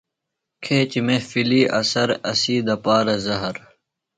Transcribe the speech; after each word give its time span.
کھیچیۡ 0.63 1.03
محفلی 1.07 1.61
اثر، 1.79 2.07
اسی 2.31 2.55
دپارہ 2.67 3.15
زہر 3.25 3.55